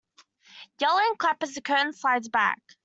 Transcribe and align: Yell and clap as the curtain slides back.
Yell 0.79 0.97
and 0.97 1.19
clap 1.19 1.43
as 1.43 1.53
the 1.53 1.61
curtain 1.61 1.93
slides 1.93 2.27
back. 2.27 2.59